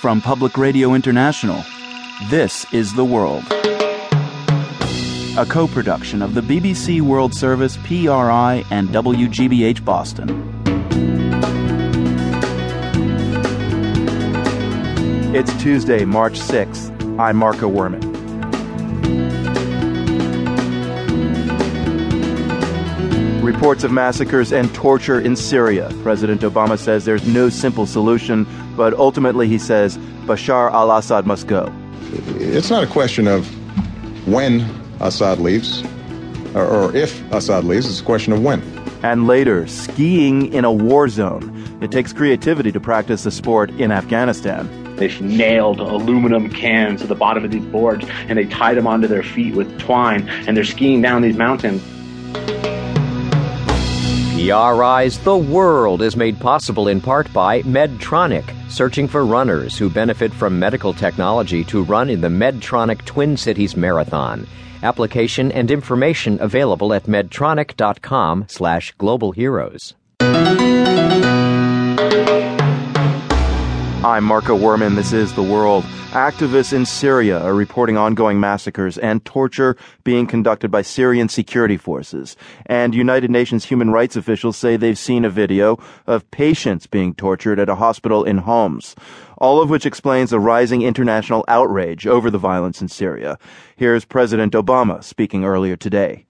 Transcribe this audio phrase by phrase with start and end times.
[0.00, 1.62] From Public Radio International,
[2.30, 3.44] this is The World.
[5.36, 10.30] A co production of the BBC World Service, PRI, and WGBH Boston.
[15.34, 17.20] It's Tuesday, March 6th.
[17.20, 18.09] I'm Marco Werman.
[23.42, 25.90] Reports of massacres and torture in Syria.
[26.02, 28.46] President Obama says there's no simple solution,
[28.76, 29.96] but ultimately he says
[30.26, 31.72] Bashar al Assad must go.
[32.38, 33.46] It's not a question of
[34.28, 34.60] when
[35.00, 35.82] Assad leaves
[36.54, 38.60] or, or if Assad leaves, it's a question of when.
[39.02, 41.56] And later, skiing in a war zone.
[41.80, 44.96] It takes creativity to practice the sport in Afghanistan.
[44.96, 49.08] They've nailed aluminum cans to the bottom of these boards and they tied them onto
[49.08, 51.82] their feet with twine and they're skiing down these mountains.
[54.40, 60.32] PRI's The World is made possible in part by Medtronic, searching for runners who benefit
[60.32, 64.46] from medical technology to run in the Medtronic Twin Cities Marathon.
[64.82, 68.94] Application and information available at medtronic.com slash.
[74.10, 74.96] I'm Marco Werman.
[74.96, 75.84] This is The World.
[76.10, 82.36] Activists in Syria are reporting ongoing massacres and torture being conducted by Syrian security forces.
[82.66, 87.60] And United Nations human rights officials say they've seen a video of patients being tortured
[87.60, 88.96] at a hospital in Homs.
[89.38, 93.38] All of which explains the rising international outrage over the violence in Syria.
[93.76, 96.26] Here's President Obama speaking earlier today.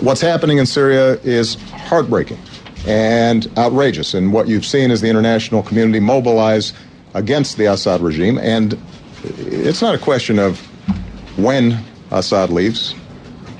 [0.00, 2.40] What's happening in Syria is heartbreaking
[2.86, 4.12] and outrageous.
[4.12, 6.74] And what you've seen is the international community mobilize
[7.14, 8.38] against the Assad regime.
[8.38, 8.80] And
[9.24, 10.60] it's not a question of
[11.36, 12.94] when Assad leaves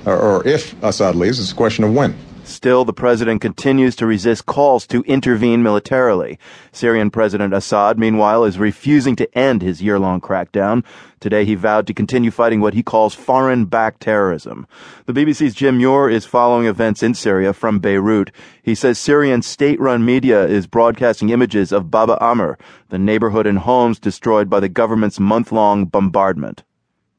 [0.04, 2.16] or, if Assad leaves, it's a question of when.
[2.44, 6.38] Still, the president continues to resist calls to intervene militarily.
[6.72, 10.84] Syrian President Assad, meanwhile, is refusing to end his year long crackdown.
[11.20, 14.66] Today, he vowed to continue fighting what he calls foreign backed terrorism.
[15.06, 18.32] The BBC's Jim Muir is following events in Syria from Beirut.
[18.60, 23.60] He says Syrian state run media is broadcasting images of Baba Amr, the neighborhood and
[23.60, 26.64] homes destroyed by the government's month long bombardment.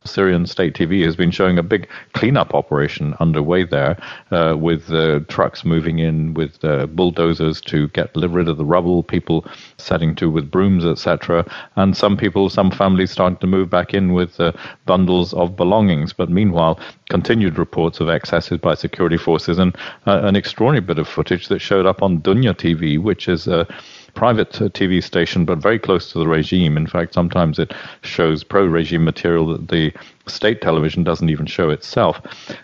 [0.06, 3.98] Syrian state TV has been showing a big cleanup operation underway there,
[4.32, 9.04] uh, with uh, trucks moving in with uh, bulldozers to get rid of the rubble,
[9.04, 9.46] people
[9.78, 14.14] setting to with brooms, etc., and some people, some families starting to move back in
[14.14, 14.52] with uh,
[14.86, 16.14] bundles of belongings.
[16.14, 19.76] But meanwhile, continued reports of excesses by security forces and
[20.08, 23.68] uh, an extraordinary bit of footage that showed up on Dunya TV, which is a
[24.16, 26.78] private uh, TV station, but very close to the regime.
[26.78, 29.94] In fact, sometimes it shows pro regime material that the
[30.28, 32.22] state television doesn't even show itself.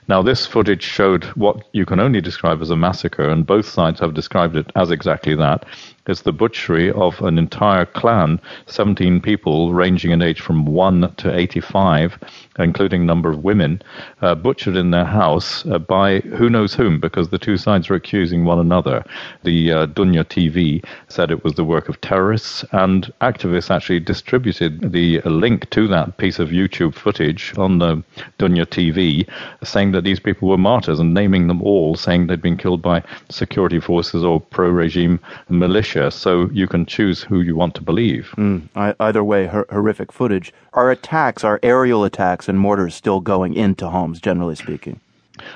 [0.07, 3.99] Now, this footage showed what you can only describe as a massacre, and both sides
[3.99, 5.65] have described it as exactly that.
[6.07, 11.37] It's the butchery of an entire clan, 17 people ranging in age from 1 to
[11.37, 12.17] 85,
[12.57, 13.81] including a number of women,
[14.21, 17.95] uh, butchered in their house uh, by who knows whom, because the two sides are
[17.95, 19.05] accusing one another.
[19.43, 24.91] The uh, Dunya TV said it was the work of terrorists, and activists actually distributed
[24.91, 28.03] the link to that piece of YouTube footage on the
[28.37, 29.27] Dunya TV
[29.63, 33.03] saying that these people were martyrs and naming them all, saying they'd been killed by
[33.29, 36.11] security forces or pro regime militia.
[36.11, 38.33] So you can choose who you want to believe.
[38.37, 40.53] Mm, either way, hor- horrific footage.
[40.73, 44.99] Are attacks, are aerial attacks and mortars still going into homes, generally speaking?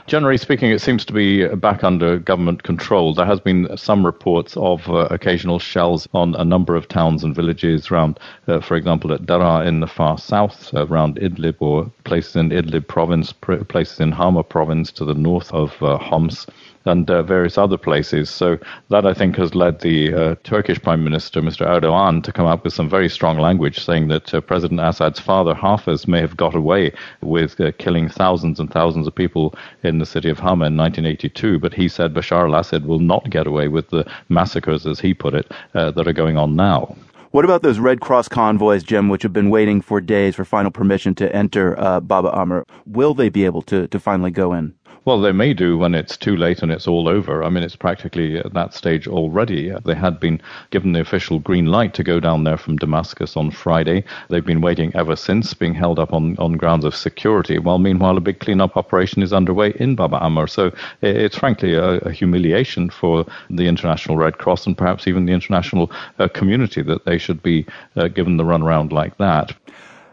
[0.08, 3.14] Generally speaking, it seems to be back under government control.
[3.14, 7.36] There has been some reports of uh, occasional shells on a number of towns and
[7.36, 11.92] villages around, uh, for example, at Daraa in the far south, uh, around Idlib, or
[12.04, 16.46] places in Idlib province, places in Hama province to the north of uh, Homs
[16.86, 18.30] and uh, various other places.
[18.30, 18.58] So
[18.90, 21.66] that I think has led the uh, Turkish Prime Minister, Mr.
[21.66, 25.54] Erdogan, to come up with some very strong language saying that uh, President Assad's father,
[25.54, 30.06] Hafez, may have got away with uh, killing thousands and thousands of people in the
[30.06, 33.90] city of Hama in 1982, but he said Bashar al-Assad will not get away with
[33.90, 36.96] the massacres, as he put it, uh, that are going on now.
[37.34, 40.70] What about those Red Cross convoys, Jim, which have been waiting for days for final
[40.70, 42.64] permission to enter uh, Baba Amr?
[42.86, 44.76] Will they be able to, to finally go in?
[45.06, 47.44] Well, they may do when it's too late and it's all over.
[47.44, 49.70] I mean, it's practically at that stage already.
[49.84, 53.52] They had been given the official green light to go down there from Damascus on
[53.52, 54.06] Friday.
[54.30, 58.16] They've been waiting ever since, being held up on, on grounds of security, while meanwhile
[58.16, 60.48] a big cleanup operation is underway in Baba Amr.
[60.48, 60.72] So
[61.02, 65.92] it's frankly a, a humiliation for the International Red Cross and perhaps even the international
[66.20, 67.66] uh, community that they should be
[67.98, 69.54] uh, given the runaround like that.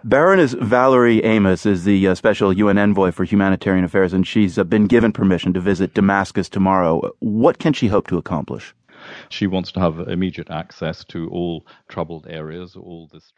[0.02, 4.64] Baroness Valerie Amos is the uh, special UN envoy for humanitarian affairs, and she's uh,
[4.64, 7.12] been given permission to visit Damascus tomorrow.
[7.18, 8.74] What can she hope to accomplish?
[9.28, 13.20] She wants to have immediate access to all troubled areas, all the